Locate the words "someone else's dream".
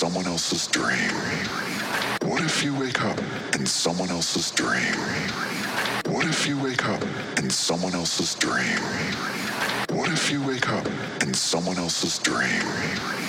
0.00-1.12, 3.66-4.94, 7.50-8.80, 11.34-13.19